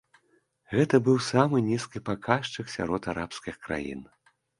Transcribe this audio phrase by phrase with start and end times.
[0.75, 4.01] Гэта быў самы нізкі паказчык сярод арабскіх краін.